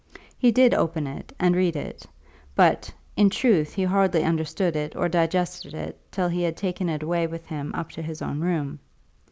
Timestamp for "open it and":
0.73-1.55